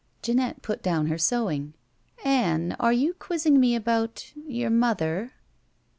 [0.23, 1.75] Jeanette put down her sewing.
[2.25, 5.33] "Ann, are you quizzing me about— your mother?"